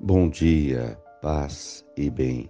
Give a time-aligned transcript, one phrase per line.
[0.00, 2.48] Bom dia, paz e bem.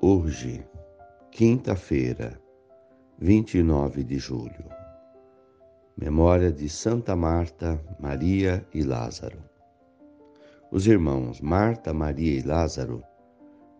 [0.00, 0.66] Hoje,
[1.30, 2.36] quinta-feira,
[3.16, 4.64] 29 de julho,
[5.96, 9.38] memória de Santa Marta, Maria e Lázaro.
[10.68, 13.00] Os irmãos Marta, Maria e Lázaro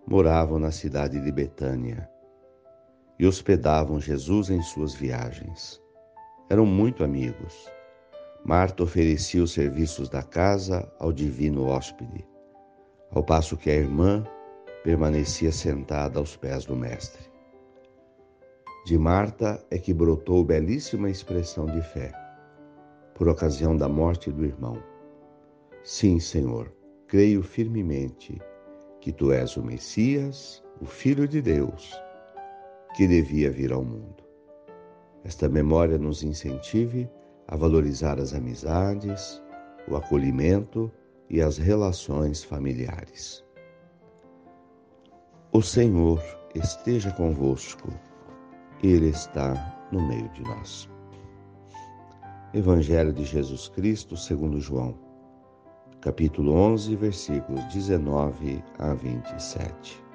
[0.07, 2.09] moravam na cidade de Betânia
[3.19, 5.83] e hospedavam Jesus em suas viagens.
[6.49, 7.77] Eram muito amigos.
[8.45, 12.27] Marta oferecia os serviços da casa ao divino hóspede,
[13.11, 14.25] ao passo que a irmã
[14.85, 17.29] permanecia sentada aos pés do Mestre.
[18.87, 22.13] De Marta é que brotou belíssima expressão de fé,
[23.15, 24.83] por ocasião da morte do irmão.
[25.83, 26.73] Sim, Senhor,
[27.07, 28.41] creio firmemente
[29.01, 31.93] que tu és o Messias, o Filho de Deus,
[32.97, 34.25] que devia vir ao mundo.
[35.25, 37.11] Esta memória nos incentive
[37.49, 39.43] a valorizar as amizades,
[39.89, 40.93] o acolhimento
[41.31, 43.45] e as relações familiares.
[45.53, 46.23] O Senhor
[46.55, 47.89] esteja convosco,
[48.83, 50.89] Ele está no meio de nós.
[52.53, 54.95] Evangelho de Jesus Cristo segundo João,
[56.01, 60.08] capítulo 11, versículos 19 a 27.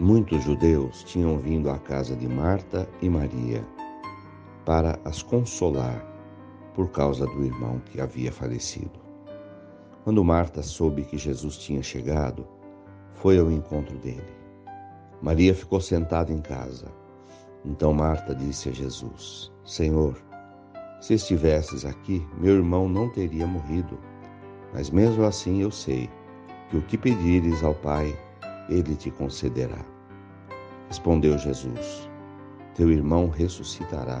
[0.00, 3.64] Muitos judeus tinham vindo à casa de Marta e Maria
[4.64, 6.04] para as consolar
[6.74, 8.98] por causa do irmão que havia falecido.
[10.02, 12.44] Quando Marta soube que Jesus tinha chegado,
[13.14, 14.34] foi ao encontro dele.
[15.22, 16.88] Maria ficou sentada em casa.
[17.64, 20.20] Então Marta disse a Jesus: Senhor,
[21.00, 23.96] se estivesses aqui, meu irmão não teria morrido.
[24.72, 26.10] Mas mesmo assim eu sei
[26.68, 28.18] que o que pedires ao Pai,
[28.68, 29.84] ele te concederá.
[30.88, 32.08] Respondeu Jesus:
[32.74, 34.20] Teu irmão ressuscitará.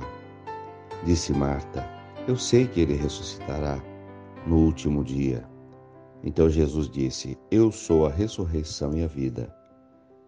[1.04, 1.88] Disse Marta:
[2.26, 3.82] Eu sei que ele ressuscitará
[4.46, 5.48] no último dia.
[6.22, 9.54] Então Jesus disse: Eu sou a ressurreição e a vida.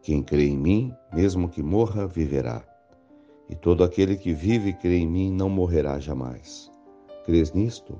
[0.02, 2.62] Quem crê em mim, mesmo que morra, viverá.
[3.48, 6.70] E todo aquele que vive e crê em mim não morrerá jamais.
[7.24, 7.96] Crês nisto?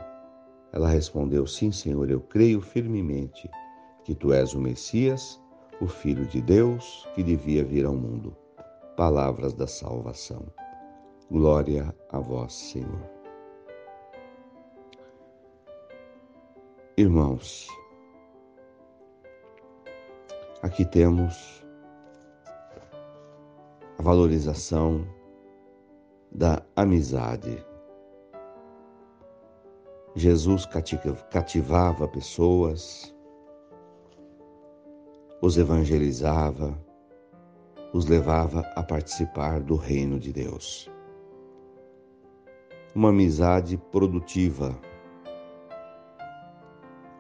[0.73, 3.49] Ela respondeu: Sim, Senhor, eu creio firmemente
[4.05, 5.41] que tu és o Messias
[5.81, 8.37] o Filho de Deus que devia vir ao mundo.
[8.97, 10.47] Palavras da salvação.
[11.31, 13.11] Glória a vós, Senhor.
[16.97, 17.69] Irmãos,
[20.63, 21.63] aqui temos
[23.99, 25.07] a valorização
[26.33, 27.65] da amizade.
[30.15, 30.67] Jesus
[31.31, 33.15] cativava pessoas,
[35.41, 36.77] os evangelizava,
[37.93, 40.91] os levava a participar do reino de Deus.
[42.95, 44.79] Uma amizade produtiva,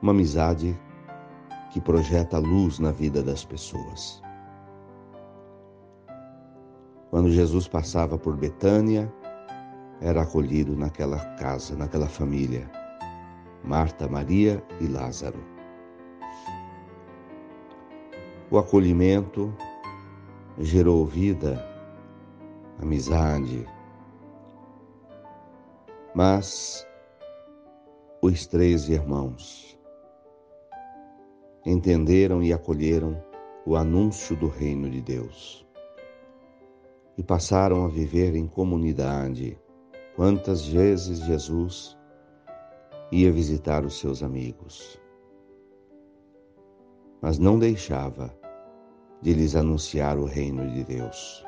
[0.00, 0.78] uma amizade
[1.71, 4.22] que projeta luz na vida das pessoas.
[7.10, 9.12] Quando Jesus passava por Betânia,
[10.00, 12.71] era acolhido naquela casa, naquela família,
[13.62, 15.56] Marta, Maria e Lázaro.
[18.56, 19.55] O acolhimento
[20.59, 21.62] gerou vida,
[22.78, 23.67] amizade,
[26.15, 26.89] mas
[28.22, 29.78] os três irmãos
[31.66, 33.22] entenderam e acolheram
[33.66, 35.66] o anúncio do reino de Deus
[37.19, 39.61] e passaram a viver em comunidade.
[40.15, 41.95] Quantas vezes Jesus
[43.12, 44.99] ia visitar os seus amigos?
[47.21, 48.33] mas não deixava
[49.22, 51.44] de lhes anunciar o reino de Deus,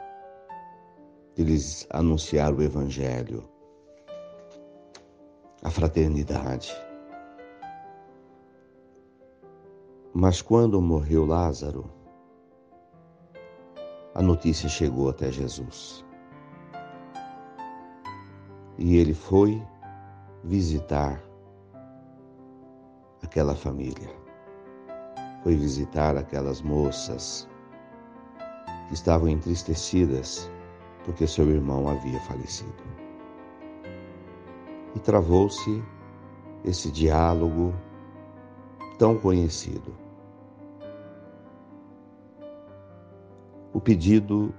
[1.34, 3.42] de lhes anunciar o Evangelho,
[5.62, 6.74] a fraternidade.
[10.14, 11.90] Mas quando morreu Lázaro,
[14.14, 16.04] a notícia chegou até Jesus.
[18.78, 19.62] E ele foi
[20.42, 21.22] visitar
[23.22, 24.18] aquela família
[25.42, 27.48] foi visitar aquelas moças
[28.90, 30.50] estavam entristecidas
[31.04, 32.82] porque seu irmão havia falecido.
[34.94, 35.82] E travou-se
[36.64, 37.74] esse diálogo
[38.98, 39.94] tão conhecido.
[43.72, 44.54] O pedido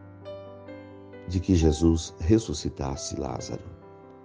[1.27, 3.63] de que Jesus ressuscitasse Lázaro.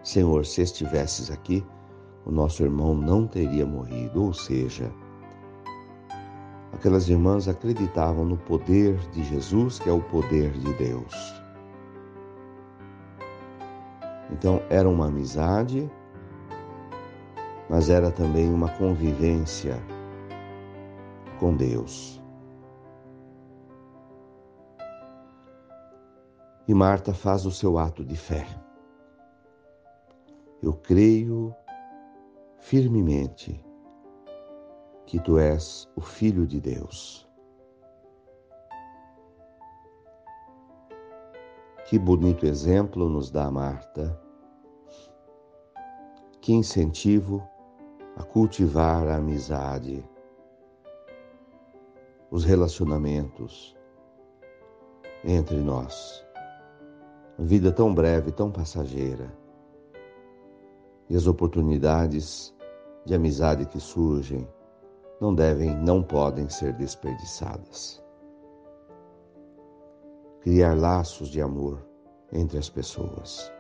[0.03, 1.65] Senhor, se estivesses aqui,
[2.25, 4.91] o nosso irmão não teria morrido, ou seja,
[6.75, 11.15] Aquelas irmãs acreditavam no poder de Jesus, que é o poder de Deus.
[14.31, 15.91] Então era uma amizade
[17.69, 19.83] mas era também uma convivência
[21.39, 22.23] com Deus.
[26.67, 28.47] E Marta faz o seu ato de fé.
[30.63, 31.55] Eu creio
[32.59, 33.63] firmemente
[35.07, 37.29] que tu és o Filho de Deus.
[41.87, 44.19] Que bonito exemplo nos dá Marta.
[46.41, 47.47] Que incentivo
[48.17, 50.05] a cultivar a amizade,
[52.31, 53.77] os relacionamentos
[55.25, 56.25] entre nós.
[57.39, 59.37] Vida tão breve, tão passageira.
[61.09, 62.55] E as oportunidades
[63.05, 64.49] de amizade que surgem
[65.25, 68.05] não devem, não podem ser desperdiçadas.
[70.43, 71.83] Criar laços de amor
[72.31, 73.51] entre as pessoas.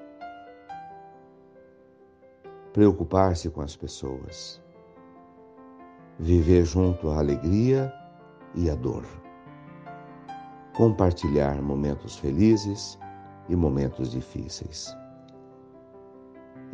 [2.74, 4.62] Preocupar-se com as pessoas.
[6.18, 7.90] Viver junto à alegria
[8.54, 9.06] e à dor.
[10.76, 12.98] Compartilhar momentos felizes
[13.48, 14.94] e momentos difíceis.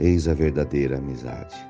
[0.01, 1.70] Eis a verdadeira amizade.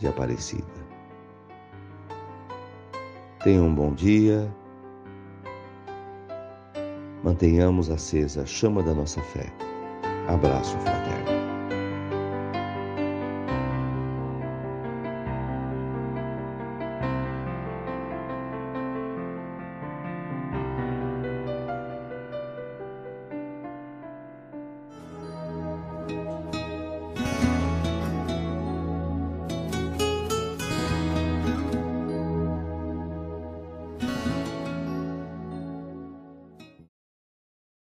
[0.00, 0.64] de Aparecida.
[3.44, 4.50] Tenha um bom dia.
[7.22, 9.52] Mantenhamos acesa a chama da nossa fé.
[10.26, 11.49] Abraço fraterno.